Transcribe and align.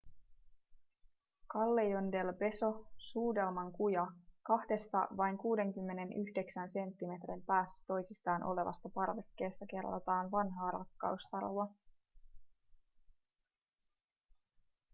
callejon 1.53 2.07
del 2.13 2.31
beso 2.37 2.69
suudelman 3.07 3.71
kuja. 3.71 4.05
kahdesta 4.43 4.97
vain 5.17 5.37
69 5.37 6.67
senttimetrin 6.69 7.41
päässä 7.45 7.81
toisistaan 7.87 8.43
olevasta 8.43 8.89
parvekkeesta 8.89 9.65
kerrotaan 9.65 10.31
vanhaa 10.31 10.71
rakkaustarua 10.71 11.67